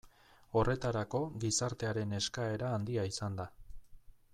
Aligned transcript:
Horretarako 0.61 1.21
gizartearen 1.43 2.19
eskaera 2.23 2.75
handia 2.79 3.09
izan 3.15 3.41
da. 3.43 3.51